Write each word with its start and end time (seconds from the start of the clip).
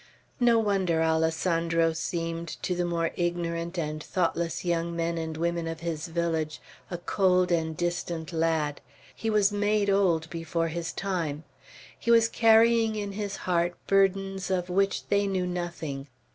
No 0.39 0.57
wonder 0.57 1.03
Alessandro 1.03 1.93
seemed, 1.93 2.47
to 2.63 2.73
the 2.73 2.85
more 2.85 3.11
ignorant 3.17 3.77
and 3.77 4.03
thoughtless 4.03 4.65
young 4.65 4.95
men 4.95 5.19
and 5.19 5.37
women 5.37 5.67
of 5.67 5.81
his 5.81 6.07
village, 6.07 6.59
a 6.89 6.97
cold 6.97 7.51
and 7.51 7.77
distant 7.77 8.33
lad. 8.33 8.81
He 9.15 9.29
was 9.29 9.51
made 9.51 9.91
old 9.91 10.27
before 10.31 10.69
his 10.69 10.91
time. 10.91 11.43
He 11.99 12.09
was 12.09 12.27
carrying 12.29 12.95
in 12.95 13.11
his 13.11 13.35
heart 13.45 13.75
burdens 13.85 14.49
of 14.49 14.71
which 14.71 15.05
they 15.09 15.27
knew 15.27 15.45
nothing. 15.45 16.07